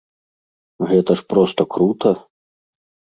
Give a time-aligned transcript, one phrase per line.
[0.91, 2.11] Гэта ж проста крута!